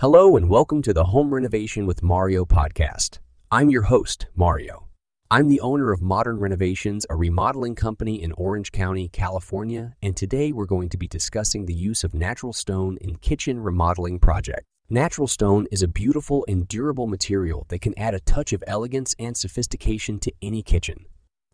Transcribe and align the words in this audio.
Hello 0.00 0.36
and 0.36 0.50
welcome 0.50 0.82
to 0.82 0.92
the 0.92 1.04
Home 1.04 1.32
Renovation 1.32 1.86
with 1.86 2.02
Mario 2.02 2.44
podcast. 2.44 3.18
I'm 3.50 3.70
your 3.70 3.84
host, 3.84 4.26
Mario. 4.34 4.88
I'm 5.30 5.48
the 5.48 5.60
owner 5.60 5.90
of 5.90 6.02
Modern 6.02 6.38
Renovations, 6.38 7.06
a 7.08 7.16
remodeling 7.16 7.74
company 7.74 8.22
in 8.22 8.32
Orange 8.32 8.72
County, 8.72 9.08
California, 9.08 9.94
and 10.02 10.14
today 10.14 10.52
we're 10.52 10.66
going 10.66 10.90
to 10.90 10.98
be 10.98 11.08
discussing 11.08 11.64
the 11.64 11.72
use 11.72 12.04
of 12.04 12.12
natural 12.12 12.52
stone 12.52 12.98
in 13.00 13.16
kitchen 13.16 13.58
remodeling 13.58 14.18
projects. 14.18 14.64
Natural 14.90 15.26
stone 15.26 15.66
is 15.72 15.82
a 15.82 15.88
beautiful 15.88 16.44
and 16.46 16.68
durable 16.68 17.06
material 17.06 17.64
that 17.68 17.80
can 17.80 17.98
add 17.98 18.12
a 18.12 18.20
touch 18.20 18.52
of 18.52 18.62
elegance 18.66 19.14
and 19.18 19.34
sophistication 19.34 20.18
to 20.18 20.32
any 20.42 20.62
kitchen. 20.62 21.06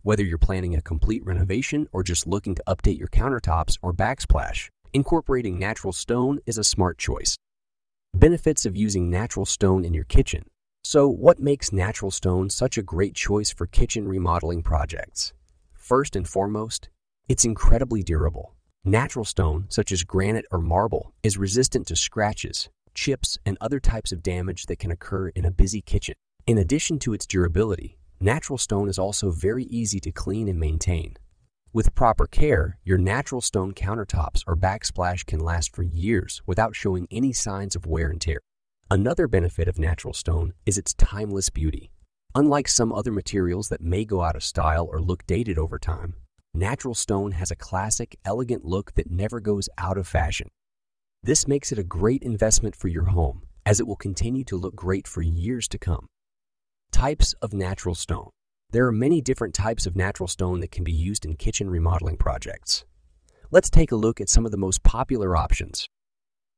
Whether 0.03 0.25
you're 0.25 0.37
planning 0.37 0.75
a 0.75 0.83
complete 0.83 1.25
renovation 1.25 1.87
or 1.93 2.03
just 2.03 2.27
looking 2.27 2.57
to 2.57 2.65
update 2.67 2.99
your 2.99 3.07
countertops 3.07 3.79
or 3.83 3.93
backsplash, 3.93 4.69
incorporating 4.93 5.61
natural 5.61 5.93
stone 5.93 6.41
is 6.45 6.59
a 6.59 6.65
smart 6.65 6.99
choice. 6.99 7.37
Benefits 8.23 8.65
of 8.67 8.77
using 8.77 9.11
natural 9.11 9.45
stone 9.45 9.85
in 9.85 9.95
your 9.95 10.05
kitchen. 10.05 10.45
So, 10.85 11.09
what 11.09 11.41
makes 11.41 11.73
natural 11.73 12.13
stone 12.13 12.51
such 12.51 12.79
a 12.79 12.83
great 12.83 13.17
choice 13.17 13.53
for 13.53 13.67
kitchen 13.67 14.07
remodeling 14.07 14.63
projects? 14.63 15.33
First 15.75 16.15
and 16.15 16.29
foremost, 16.29 16.89
it's 17.29 17.45
incredibly 17.45 18.05
durable. 18.05 18.55
Natural 18.85 19.25
stone, 19.25 19.67
such 19.71 19.91
as 19.91 20.05
granite 20.05 20.45
or 20.53 20.61
marble, 20.61 21.13
is 21.25 21.37
resistant 21.37 21.87
to 21.89 21.97
scratches, 21.97 22.69
chips, 22.95 23.39
and 23.45 23.59
other 23.61 23.81
types 23.81 24.13
of 24.13 24.23
damage 24.23 24.67
that 24.67 24.79
can 24.79 24.93
occur 24.93 25.31
in 25.31 25.45
a 25.45 25.51
busy 25.51 25.81
kitchen. 25.81 26.15
In 26.47 26.59
addition 26.59 27.01
to 27.01 27.15
its 27.15 27.27
durability, 27.27 27.99
natural 28.21 28.59
stone 28.59 28.89
is 28.89 29.01
also 29.01 29.33
very 29.33 29.65
easy 29.65 29.99
to 29.99 30.13
clean 30.13 30.47
and 30.47 30.61
maintain. 30.61 31.17
With 31.75 31.95
proper 31.95 32.27
care, 32.27 32.77
your 32.85 32.99
natural 32.99 33.41
stone 33.41 33.73
countertops 33.73 34.45
or 34.47 34.55
backsplash 34.55 35.25
can 35.25 35.41
last 35.41 35.75
for 35.75 35.83
years 35.83 36.43
without 36.45 36.77
showing 36.77 37.09
any 37.11 37.33
signs 37.33 37.75
of 37.75 37.87
wear 37.87 38.11
and 38.11 38.21
tear. 38.21 38.41
Another 38.91 39.27
benefit 39.27 39.69
of 39.69 39.79
natural 39.79 40.13
stone 40.13 40.53
is 40.67 40.77
its 40.77 40.93
timeless 40.93 41.49
beauty. 41.49 41.91
Unlike 42.35 42.69
some 42.69 42.93
other 42.93 43.11
materials 43.11 43.71
that 43.71 43.81
may 43.81 44.05
go 44.05 44.21
out 44.21 44.37
of 44.37 44.45
style 44.45 44.87
or 44.93 45.01
look 45.01 45.27
dated 45.27 45.57
over 45.57 45.79
time, 45.79 46.13
natural 46.53 46.95
stone 46.95 47.33
has 47.33 47.51
a 47.51 47.57
classic, 47.57 48.19
elegant 48.23 48.67
look 48.67 48.93
that 48.93 49.11
never 49.11 49.41
goes 49.41 49.71
out 49.79 49.97
of 49.97 50.07
fashion. 50.07 50.49
This 51.23 51.49
makes 51.49 51.73
it 51.73 51.79
a 51.79 51.85
great 51.85 52.23
investment 52.23 52.77
for 52.77 52.89
your 52.89 53.05
home, 53.05 53.45
as 53.65 53.81
it 53.81 53.87
will 53.87 53.97
continue 53.97 54.45
to 54.45 54.59
look 54.59 54.77
great 54.77 55.09
for 55.09 55.23
years 55.23 55.69
to 55.69 55.79
come. 55.79 56.07
Types 56.91 57.33
of 57.41 57.55
natural 57.55 57.95
stone. 57.95 58.29
There 58.73 58.87
are 58.87 58.93
many 58.93 59.21
different 59.21 59.53
types 59.53 59.85
of 59.85 59.97
natural 59.97 60.27
stone 60.27 60.61
that 60.61 60.71
can 60.71 60.83
be 60.83 60.93
used 60.93 61.27
in 61.27 61.37
kitchen 61.37 61.69
remodeling 61.69 62.17
projects. 62.17 62.87
Let's 63.51 63.69
take 63.69 63.93
a 63.93 63.97
look 63.97 64.19
at 64.19 64.31
some 64.31 64.47
of 64.47 64.51
the 64.51 64.57
most 64.57 64.83
popular 64.83 65.37
options. 65.37 65.91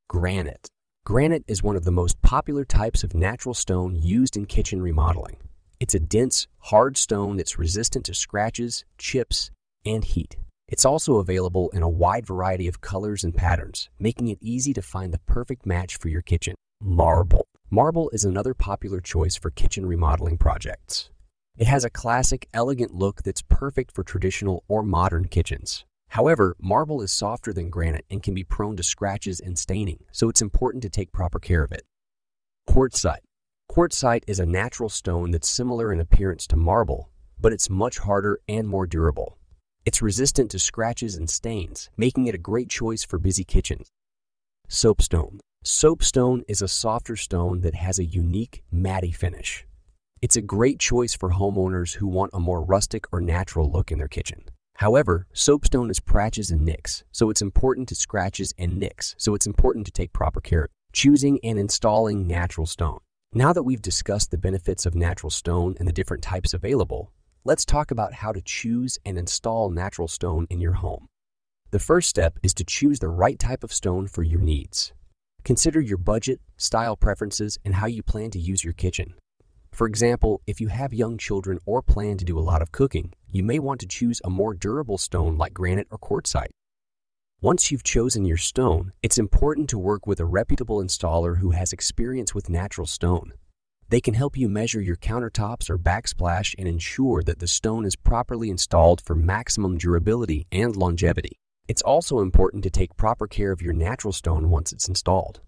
Granite. 0.09 0.69
Granite 1.05 1.43
is 1.49 1.65
one 1.65 1.75
of 1.75 1.83
the 1.83 1.91
most 1.91 2.23
popular 2.23 2.65
types 2.65 3.03
of 3.03 3.15
natural 3.15 3.53
stone 3.53 3.97
used 3.97 4.37
in 4.37 4.47
kitchen 4.47 4.81
remodeling. 4.81 5.39
It's 5.81 5.97
a 5.97 5.99
dense, 5.99 6.47
hard 6.59 6.97
stone 6.97 7.37
that's 7.37 7.59
resistant 7.59 8.05
to 8.05 8.15
scratches, 8.15 8.85
chips, 8.97 9.51
and 9.85 10.05
heat. 10.05 10.37
It's 10.69 10.85
also 10.85 11.17
available 11.17 11.69
in 11.71 11.83
a 11.83 11.89
wide 11.89 12.29
variety 12.29 12.69
of 12.69 12.81
colors 12.81 13.25
and 13.25 13.35
patterns, 13.35 13.91
making 13.99 14.29
it 14.29 14.39
easy 14.41 14.73
to 14.75 14.83
find 14.83 15.13
the 15.13 15.21
perfect 15.27 15.67
match 15.67 15.97
for 15.97 16.07
your 16.07 16.23
kitchen. 16.23 16.55
Marble. 16.81 17.49
Marble 17.71 18.09
is 18.11 18.25
another 18.25 18.55
popular 18.55 19.01
choice 19.01 19.35
for 19.35 19.51
kitchen 19.51 19.85
remodeling 19.85 20.39
projects. 20.39 21.11
It 21.57 21.69
has 21.69 21.85
a 21.85 21.91
classic, 21.91 22.49
elegant 22.53 22.93
look 22.93 23.23
that's 23.23 23.43
perfect 23.43 23.93
for 23.93 24.03
traditional 24.03 24.65
or 24.67 24.83
modern 24.83 25.29
kitchens. 25.29 25.85
However, 26.09 26.57
marble 26.61 27.01
is 27.01 27.13
softer 27.13 27.53
than 27.53 27.71
granite 27.71 28.05
and 28.11 28.25
can 28.25 28.35
be 28.35 28.43
prone 28.43 28.77
to 28.77 28.83
scratches 28.83 29.39
and 29.39 29.57
staining, 29.57 30.01
so 30.11 30.29
it's 30.29 30.43
important 30.43 30.83
to 30.83 30.91
take 30.91 31.13
proper 31.13 31.39
care 31.39 31.63
of 31.63 31.71
it. 31.71 31.85
Quartzite. 32.69 33.23
Quartzite 33.71 34.25
is 34.27 34.41
a 34.41 34.47
natural 34.47 34.89
stone 34.89 35.31
that's 35.31 35.49
similar 35.49 35.93
in 35.93 36.01
appearance 36.01 36.49
to 36.49 36.57
marble, 36.57 37.11
but 37.41 37.53
it's 37.53 37.71
much 37.71 37.99
harder 37.99 38.41
and 38.49 38.67
more 38.67 38.87
durable. 38.87 39.39
It's 39.85 40.03
resistant 40.03 40.51
to 40.51 40.59
scratches 40.59 41.15
and 41.15 41.31
stains, 41.31 41.89
making 41.97 42.27
it 42.27 42.35
a 42.35 42.39
great 42.39 42.69
choice 42.69 43.05
for 43.05 43.19
busy 43.21 43.45
kitchens. 43.45 43.93
Soapstone. 44.67 45.39
Soapstone 45.63 46.43
is 46.49 46.63
a 46.63 46.69
softer 46.69 47.15
stone 47.15 47.61
that 47.61 47.75
has 47.75 48.01
a 48.01 48.05
unique, 48.05 48.65
matty 48.73 49.13
finish. 49.13 49.67
It's 50.25 50.37
a 50.37 50.53
great 50.57 50.79
choice 50.79 51.13
for 51.13 51.33
homeowners 51.33 51.97
who 51.97 52.07
want 52.07 52.31
a 52.33 52.41
more 52.41 52.65
rustic 52.65 53.05
or 53.13 53.21
natural 53.21 53.71
look 53.71 53.93
in 53.93 53.99
their 53.99 54.09
kitchen. 54.09 54.43
However, 54.77 55.27
soapstone 55.35 55.91
is 55.91 56.01
patches 56.01 56.51
and 56.51 56.63
nicks, 56.63 57.05
so 57.13 57.29
it's 57.29 57.43
important 57.43 57.91
to 57.91 57.95
scratches 57.95 58.55
and 58.57 58.79
nicks, 58.79 59.15
so 59.19 59.35
it's 59.35 59.47
important 59.47 59.85
to 59.85 59.93
take 59.93 60.15
proper 60.15 60.41
care. 60.41 60.63
of 60.65 60.71
Choosing 60.95 61.39
and 61.45 61.59
installing 61.59 62.27
natural 62.27 62.67
stone. 62.67 63.01
Now 63.35 63.53
that 63.53 63.65
we've 63.65 63.83
discussed 63.83 64.31
the 64.31 64.39
benefits 64.39 64.87
of 64.87 64.95
natural 64.95 65.29
stone 65.29 65.75
and 65.79 65.87
the 65.87 65.93
different 65.93 66.23
types 66.23 66.55
available, 66.55 67.13
let's 67.45 67.67
talk 67.67 67.91
about 67.91 68.15
how 68.15 68.33
to 68.33 68.41
choose 68.41 68.99
and 69.05 69.19
install 69.19 69.69
natural 69.69 70.09
stone 70.09 70.47
in 70.49 70.59
your 70.59 70.73
home. 70.73 71.07
The 71.71 71.79
first 71.79 72.09
step 72.09 72.39
is 72.43 72.55
to 72.55 72.65
choose 72.65 72.99
the 72.99 73.09
right 73.09 73.39
type 73.39 73.63
of 73.63 73.75
stone 73.75 74.07
for 74.07 74.23
your 74.23 74.41
needs. 74.41 74.95
Consider 75.45 75.83
your 75.83 75.99
budget, 75.99 76.41
style 76.57 76.97
preferences, 76.97 77.59
and 77.63 77.75
how 77.75 77.89
you 77.89 78.03
plan 78.03 78.31
to 78.31 78.39
use 78.39 78.65
your 78.65 78.73
kitchen. 78.73 79.13
For 79.75 79.89
example, 79.89 80.41
if 80.47 80.61
you 80.61 80.69
have 80.69 80.95
young 80.95 81.19
children 81.19 81.59
or 81.67 81.83
plan 81.83 82.17
to 82.19 82.25
do 82.25 82.39
a 82.39 82.47
lot 82.49 82.63
of 82.63 82.71
cooking, 82.71 83.13
you 83.33 83.43
may 83.43 83.59
want 83.59 83.81
to 83.81 83.89
choose 83.89 84.21
a 84.23 84.31
more 84.31 84.55
durable 84.55 84.99
stone 84.99 85.37
like 85.37 85.53
granite 85.53 85.89
or 85.91 85.99
quartzite. 85.99 86.53
Once 87.41 87.73
you've 87.73 87.83
chosen 87.83 88.25
your 88.25 88.37
stone, 88.37 88.93
it's 89.03 89.19
important 89.19 89.69
to 89.69 89.77
work 89.77 90.07
with 90.07 90.21
a 90.21 90.25
reputable 90.25 90.81
installer 90.81 91.39
who 91.39 91.51
has 91.51 91.73
experience 91.73 92.33
with 92.33 92.49
natural 92.49 92.87
stone. 92.87 93.33
They 93.89 94.01
can 94.01 94.15
help 94.15 94.37
you 94.37 94.49
measure 94.49 94.81
your 94.81 94.95
countertops 94.95 95.69
or 95.69 95.77
backsplash 95.77 96.55
and 96.57 96.69
ensure 96.69 97.25
that 97.25 97.41
the 97.41 97.49
stone 97.49 97.85
is 97.85 97.97
properly 97.97 98.51
installed 98.51 99.01
for 99.01 99.17
maximum 99.17 99.77
durability 99.77 100.47
and 100.53 100.77
longevity. 100.77 101.41
It's 101.67 101.83
also 101.83 102.21
important 102.21 102.63
to 102.63 102.71
take 102.71 102.97
proper 102.97 103.27
care 103.27 103.51
of 103.51 103.61
your 103.61 103.75
natural 103.75 104.13
stone 104.13 104.51
once 104.51 104.71
it's 104.73 104.87
installed. 104.87 105.41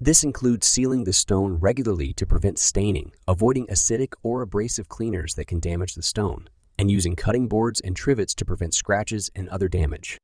This 0.00 0.24
includes 0.24 0.66
sealing 0.66 1.04
the 1.04 1.12
stone 1.12 1.54
regularly 1.60 2.12
to 2.14 2.26
prevent 2.26 2.58
staining, 2.58 3.12
avoiding 3.28 3.68
acidic 3.68 4.14
or 4.24 4.42
abrasive 4.42 4.88
cleaners 4.88 5.34
that 5.34 5.46
can 5.46 5.60
damage 5.60 5.94
the 5.94 6.02
stone, 6.02 6.48
and 6.76 6.90
using 6.90 7.14
cutting 7.14 7.46
boards 7.46 7.80
and 7.80 7.94
trivets 7.94 8.34
to 8.34 8.44
prevent 8.44 8.74
scratches 8.74 9.30
and 9.36 9.48
other 9.48 9.68
damage. 9.68 10.18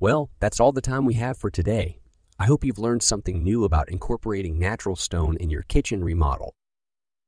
Well, 0.00 0.30
that's 0.40 0.58
all 0.58 0.72
the 0.72 0.80
time 0.80 1.04
we 1.04 1.14
have 1.14 1.36
for 1.36 1.50
today. 1.50 2.00
I 2.40 2.46
hope 2.46 2.64
you've 2.64 2.78
learned 2.78 3.02
something 3.02 3.42
new 3.42 3.64
about 3.64 3.88
incorporating 3.88 4.58
natural 4.58 4.96
stone 4.96 5.36
in 5.36 5.50
your 5.50 5.62
kitchen 5.62 6.02
remodel. 6.02 6.54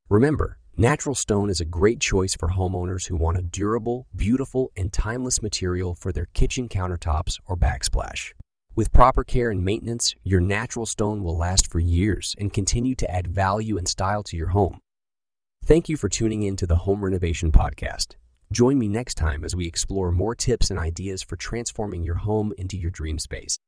Remember, 0.09 0.59
natural 0.77 1.15
stone 1.15 1.51
is 1.51 1.61
a 1.61 1.65
great 1.65 2.01
choice 2.01 2.35
for 2.35 2.49
homeowners 2.51 3.07
who 3.07 3.17
want 3.17 3.39
a 3.39 3.43
durable, 3.43 4.09
beautiful, 4.15 4.73
and 4.77 4.93
timeless 4.93 5.41
material 5.41 5.95
for 5.95 6.13
their 6.13 6.27
kitchen 6.35 6.69
countertops 6.69 7.39
or 7.47 7.57
backsplash. 7.57 8.33
With 8.77 8.93
proper 8.93 9.25
care 9.25 9.51
and 9.51 9.65
maintenance, 9.65 10.15
your 10.23 10.41
natural 10.41 10.87
stone 10.87 11.25
will 11.25 11.37
last 11.37 11.67
for 11.67 11.81
years 11.81 12.37
and 12.39 12.53
continue 12.53 12.95
to 12.95 13.11
add 13.11 13.27
value 13.27 13.77
and 13.77 13.89
style 13.89 14.23
to 14.23 14.37
your 14.37 14.49
home. 14.49 14.79
Thank 15.65 15.89
you 15.89 15.97
for 15.97 16.09
tuning 16.09 16.45
in 16.45 16.55
to 16.57 16.69
the 16.69 16.77
Home 16.77 17.05
Renovation 17.05 17.51
Podcast. 17.51 18.15
Join 18.53 18.79
me 18.79 18.89
next 18.89 19.17
time 19.17 19.45
as 19.45 19.57
we 19.57 19.67
explore 19.67 20.13
more 20.13 20.37
tips 20.37 20.71
and 20.71 20.79
ideas 20.79 21.21
for 21.21 21.35
transforming 21.35 22.05
your 22.05 22.17
home 22.17 22.53
into 22.57 22.77
your 22.77 22.93
dream 22.93 23.19
space. 23.19 23.59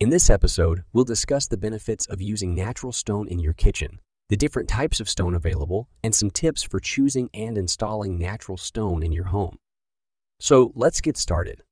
In 0.00 0.08
this 0.08 0.30
episode, 0.30 0.84
we'll 0.94 1.04
discuss 1.04 1.46
the 1.46 1.58
benefits 1.58 2.06
of 2.06 2.22
using 2.22 2.54
natural 2.54 2.92
stone 2.92 3.28
in 3.28 3.40
your 3.40 3.52
kitchen, 3.52 4.00
the 4.30 4.38
different 4.38 4.70
types 4.70 5.00
of 5.00 5.08
stone 5.08 5.34
available, 5.34 5.86
and 6.02 6.14
some 6.14 6.30
tips 6.30 6.62
for 6.62 6.80
choosing 6.80 7.28
and 7.34 7.58
installing 7.58 8.18
natural 8.18 8.56
stone 8.56 9.02
in 9.02 9.12
your 9.12 9.26
home. 9.26 9.58
So 10.40 10.72
let's 10.74 11.02
get 11.02 11.18
started. 11.18 11.62